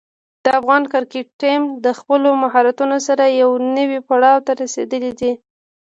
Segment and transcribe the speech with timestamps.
[0.43, 5.31] د افغان کرکټ ټیم د خپلو مهارتونو سره یوه نوې پړاو ته رسېدلی دی.